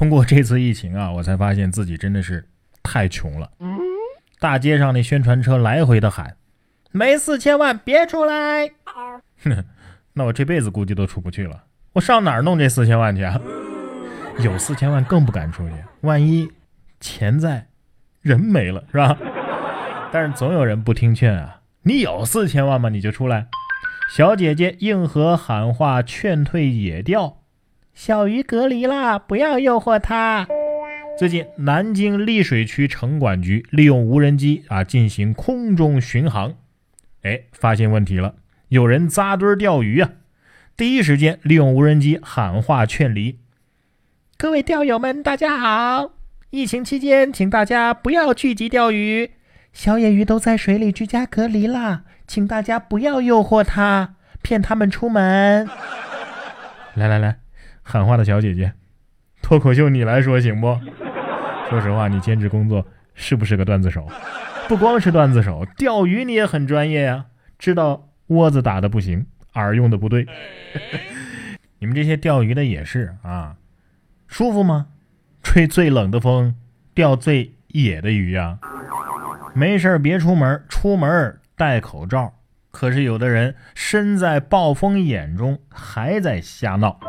[0.00, 2.42] 通过这次疫情啊，我才发现自己真的是
[2.82, 3.50] 太穷了。
[4.38, 6.38] 大街上那宣传车来回的喊
[6.90, 8.70] ：“没四千万别出来！”
[9.44, 9.62] 哼，
[10.14, 11.64] 那我这辈子估计都出不去了。
[11.92, 13.38] 我上哪儿弄这四千万去啊？
[14.40, 16.50] 有四千万更不敢出去，万一
[16.98, 17.66] 钱在，
[18.22, 19.18] 人没了是吧？
[20.10, 21.60] 但是总有人不听劝啊！
[21.82, 22.88] 你有四千万吗？
[22.88, 23.48] 你就出来。
[24.10, 27.39] 小姐姐硬和喊话，劝退野钓。
[28.02, 30.48] 小鱼隔离啦，不要诱惑它。
[31.18, 36.54] 最近，南京溧水区城管局利用无人机啊进行空中巡航，
[37.24, 38.36] 哎，发现问题了，
[38.68, 40.12] 有人扎堆钓鱼啊！
[40.78, 43.38] 第一时间利用无人机喊话劝离。
[44.38, 46.12] 各位钓友们，大家好！
[46.48, 49.32] 疫情期间，请大家不要聚集钓鱼，
[49.74, 55.68] 小野鱼都在水里居家隔离啦，请大家不要诱惑它，骗他们出门。
[56.94, 57.36] 来 来来。
[57.82, 58.72] 喊话的小姐姐，
[59.42, 60.78] 脱口秀你来说行不？
[61.68, 64.06] 说实话，你兼职工作是不是个段子手？
[64.68, 67.26] 不光是段子手，钓鱼你也很专业呀，
[67.58, 70.26] 知道窝子打的不行，饵用的不对。
[71.78, 73.56] 你们这些钓鱼的也是啊，
[74.26, 74.88] 舒服吗？
[75.42, 76.54] 吹最冷的风，
[76.94, 78.58] 钓最野的鱼呀。
[79.54, 82.34] 没事别出门，出门戴口罩。
[82.70, 87.00] 可是有的人身在暴风眼中，还在瞎闹。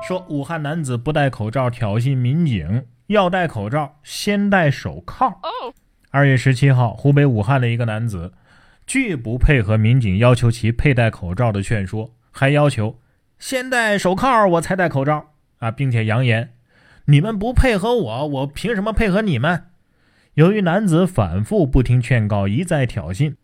[0.00, 5.40] 说武汉男子不戴口罩挑衅民警，要戴口罩先戴手铐。
[6.10, 8.32] 二月十七号，湖北武汉的一个男子
[8.86, 12.98] 拒不配合民警要求其佩戴口罩的劝说，还要求
[13.38, 16.54] 先戴手铐我才戴口罩啊，并且扬言
[17.06, 19.64] 你们不配合我，我凭什么配合你们？
[20.34, 23.34] 由于男子反复不听劝告，一再挑衅。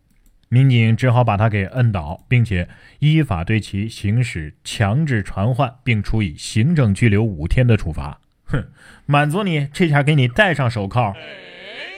[0.55, 8.21] 民警只好把他给摁倒，并且依法对其行使强制传唤，并处以行政拘留五天的处罚。
[8.45, 8.63] 哼，
[9.05, 11.13] 满足你，这下给你戴上手铐，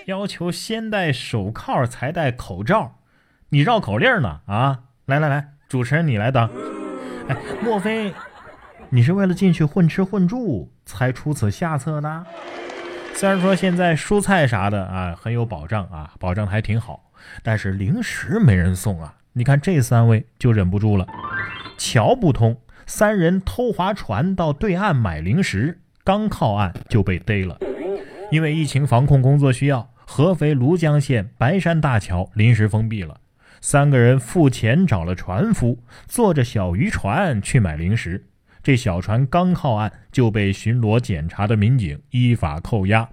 [0.08, 2.96] 要求先戴手铐才戴口罩，
[3.50, 4.42] 你绕口令呢？
[4.48, 6.50] 啊，来来来，主持人你来当。
[7.28, 8.12] 哎，莫非
[8.90, 12.26] 你是为了进去混吃混住才出此下策的？
[13.14, 17.04] 虽然说现在蔬菜啥的啊很有保障啊，保障还挺好。
[17.44, 19.16] 但是零食没人送啊！
[19.34, 21.08] 你看这三位就忍不住了。
[21.78, 27.58] 桥不通，三人偷划船到对岸买零食，刚靠岸就被逮了。
[28.32, 33.20] 因为疫情防控工作需要，合肥庐江县白山大桥临时封闭了。
[33.62, 38.26] 三个人付钱找了船夫，坐着小渔船去买零食。
[38.62, 43.08] 这小船刚靠岸就被巡逻检查的民警依法扣押。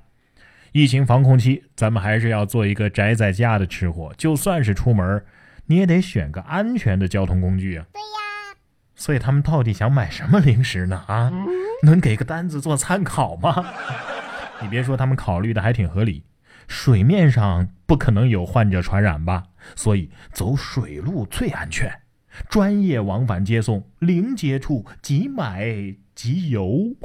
[0.75, 4.13] 疫情防控期，咱们还是要做一个宅在家的吃货。
[4.19, 5.25] 就算是出门，
[5.67, 7.87] 你也得选个安全的交通工具啊。
[7.93, 8.59] 对呀。
[8.97, 11.05] 所以他们到底想买什么零食呢？
[11.07, 11.33] 啊，
[11.85, 13.65] 能给个单子做参考吗？
[14.61, 16.25] 你别说，他们考虑的还挺合理。
[16.67, 19.45] 水面上不可能有患者传染吧？
[19.77, 22.01] 所以走水路最安全。
[22.49, 26.97] 专业往返接送，零接触，即买即游。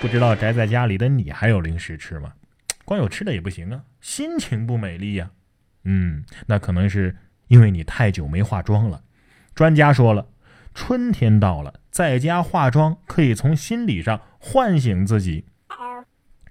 [0.00, 2.32] 不知道宅在家里的你还有零食吃吗？
[2.84, 5.30] 光有吃的也不行啊，心情不美丽呀。
[5.84, 7.16] 嗯，那可能是
[7.48, 9.02] 因为你太久没化妆了。
[9.54, 10.28] 专家说了，
[10.72, 15.46] 春天到了，在家化妆可以从心理上唤醒自己。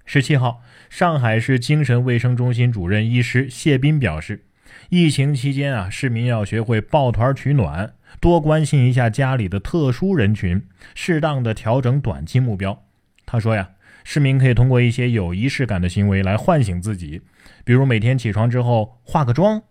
[0.04, 4.44] 十七号，上海市精神卫生中心主任医师谢斌表示，
[4.90, 10.62] 疫情期间啊，市民要学会抱团取暖，多关心一下家里的特殊人群，
[10.94, 12.84] 适当的调整短期目标。
[13.30, 13.68] 他说呀，
[14.04, 17.20] 市民可以通过一些有仪式感的行为来唤醒自己，
[17.62, 19.62] 比如每天起床之后化个妆，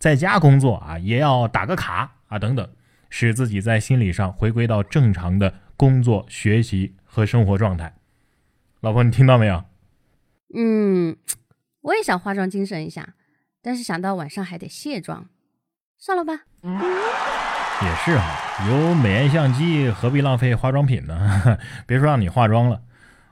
[0.00, 2.68] 在家工作啊也要打个卡啊等等，
[3.08, 7.94] 使自己在心理上回归到正常的工作、学习和生活状态。
[8.80, 9.62] 老婆，你听到没有？
[10.56, 11.16] 嗯，
[11.82, 13.14] 我也想化妆精神一下，
[13.62, 15.28] 但是想到晚上还得卸妆，
[15.96, 16.32] 算了吧。
[17.80, 21.58] 也是哈，有美颜相机，何必浪费化妆品呢？
[21.86, 22.82] 别说让你化妆了。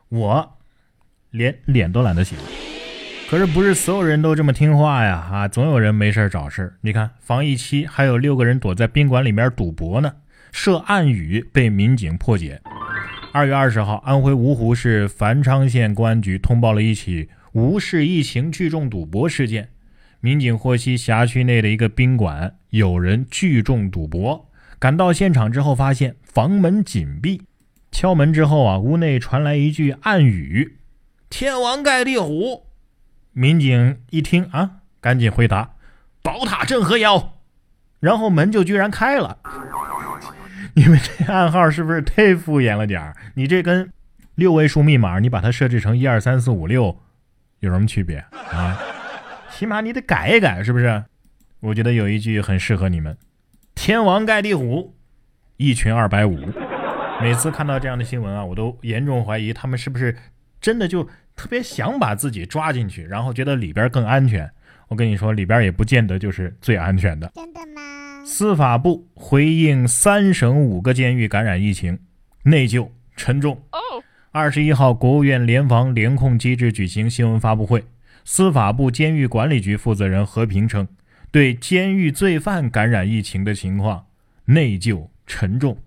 [0.09, 0.59] 我
[1.31, 2.37] 连脸都懒得洗，
[3.29, 5.29] 可是不是所有人都这么听话呀？
[5.31, 10.15] 啊，总有人没事找事你看，防疫期还有六个人躲在宾馆里面赌博呢，
[10.53, 12.63] 涉暗语被民警破解。
[13.33, 19.69] 二月二十号，安徽芜湖市繁昌县公安局通报了一起无视疫情聚众赌博事件。
[20.21, 24.49] 民警获悉辖区内的一个宾馆有人聚众赌博，
[24.79, 27.43] 赶到现场之后发现房门紧闭。
[27.97, 30.77] 敲门之后啊，屋内传来一句暗语
[31.31, 32.67] ：“天王盖地虎。”
[33.33, 35.77] 民警一听啊，赶紧回答
[36.23, 37.39] ：“宝塔镇河妖。”
[37.99, 39.39] 然后门就居然开了。
[40.77, 43.17] 你们这暗号是不是忒敷衍了点儿？
[43.35, 43.91] 你这跟
[44.35, 47.01] 六位数密码你把它设置成一二三四五六，
[47.61, 48.19] 有什么区别
[48.53, 48.79] 啊？
[49.51, 51.03] 起码你得改一改，是不是？
[51.61, 53.17] 我觉得有一句很适合你们：
[53.75, 54.95] 天王盖地虎，
[55.57, 56.39] 一群二百五。
[57.21, 60.17] 每次看到这样的新闻啊，我都严重怀疑他们是不是
[60.61, 61.03] 真的就
[61.35, 64.51] 特别想把自己抓进去，然后觉得里边更安全。
[64.89, 67.33] 我跟你说，里边也不见得就是最安全的。
[67.35, 68.25] 真的吗？
[68.25, 71.99] 司法部回应三省五个监狱感染疫情，
[72.45, 73.61] 内疚沉重。
[74.31, 77.85] 二十一号，国务院联防联控机制举行新闻发布会。
[78.25, 80.87] 司法部监狱管理局负责人何平称，
[81.31, 84.07] 对监狱罪犯感染疫情的情况
[84.45, 85.79] 内疚沉重。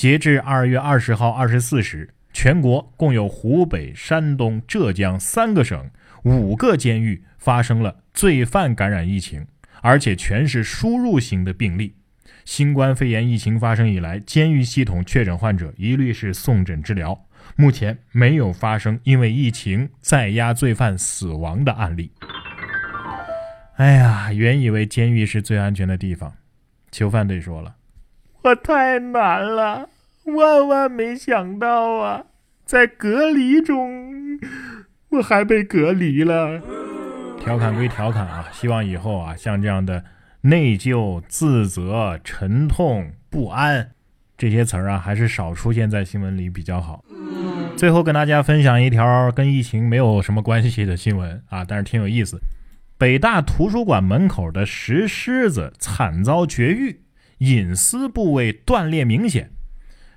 [0.00, 5.90] 截至二月二十号二十四时，全国共有湖北、山东、浙江三个省
[6.22, 9.46] 五个监狱发生了罪犯感染疫情，
[9.82, 11.94] 而且全是输入型的病例。
[12.46, 17.26] 新冠肺炎疫情发生以来，监狱系统确诊患者一律是送诊治疗。
[17.54, 22.10] 目前没有发生因为疫情在押罪犯死亡的案例。
[23.76, 26.32] 哎呀，原以为监狱是最安全的地方，
[26.90, 27.74] 囚犯队说了
[28.42, 29.88] ：“我太难了，
[30.24, 32.24] 万万没想到啊，
[32.64, 34.38] 在隔离中
[35.10, 36.60] 我还被隔离了。”
[37.38, 40.04] 调侃归调侃啊，希望以后啊，像这样的
[40.42, 43.90] 内疚、自责、沉痛、不安。
[44.38, 47.04] 这些词儿啊，还是少出现在新闻里比较好。
[47.76, 52.38] 最后跟大家分享一条跟疫情没有什么关系的新闻啊，但是挺有意思。
[52.96, 57.00] 北大图书馆门口的石狮子惨遭绝育，
[57.40, 59.50] 隐私部位断裂明显。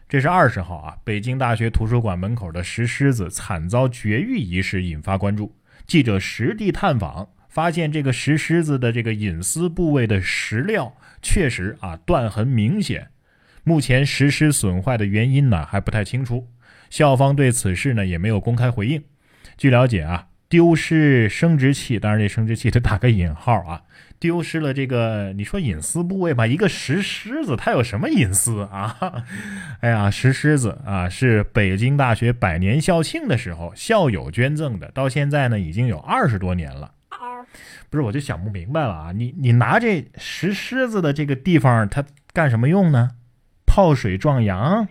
[0.10, 5.56] 这是二十号啊，北京大学图书馆门口的石狮子惨遭绝育一事引发关注。
[5.88, 13.08] 记者实地探访，发现这个石狮子的这个隐私部位的石料确实啊断痕明显。
[13.64, 16.46] 目前石狮损坏的原因呢还不太清楚，
[16.90, 19.02] 校方对此事呢也没有公开回应。
[19.58, 23.82] 据了解啊，丢失生殖器，当然这生殖器得打个引号啊，
[24.22, 28.96] 丢失了这个你说隐私部位吧，一个石狮子它有什么隐私啊？
[29.82, 36.92] 哎呀，石狮子啊是北京大学百年校庆的时候校友捐赠的，到现在呢已经有二十多年了。
[37.90, 43.10] 不是，我就想不明白了啊，你你拿这石狮子的这个地方它干什么用呢？
[43.66, 44.88] 泡水壮阳，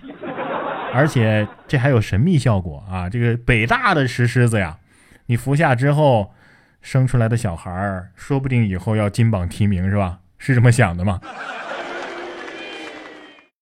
[0.92, 3.08] 而且这还有神秘效果啊！
[3.08, 4.76] 这个北大的石狮子呀，
[5.32, 6.34] 你服下之后，
[6.82, 10.18] 生出来的小孩儿，说不定以后要金榜题名，是吧？
[10.36, 11.18] 是这么想的吗？